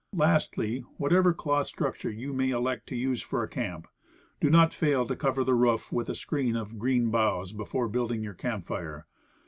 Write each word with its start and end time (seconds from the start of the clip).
Lastly, 0.15 0.79
whatever 0.97 1.31
cloth 1.31 1.67
structure 1.67 2.09
you 2.09 2.33
may 2.33 2.49
erect 2.49 2.87
to 2.87 2.95
use 2.95 3.21
for 3.21 3.43
a 3.43 3.47
camp, 3.47 3.87
do 4.39 4.49
not 4.49 4.73
fail 4.73 5.05
to 5.05 5.15
cover 5.15 5.43
the 5.43 5.53
roof 5.53 5.91
with 5.91 6.09
a 6.09 6.15
screen 6.15 6.55
of 6.55 6.79
green 6.79 7.11
boughs 7.11 7.53
before 7.53 7.87
building 7.87 8.23
your 8.23 8.33
camp 8.33 8.65
fire. 8.65 9.05